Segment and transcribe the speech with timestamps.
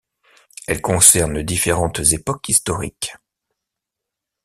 [0.67, 3.13] Elle concerne différentes époques historiques.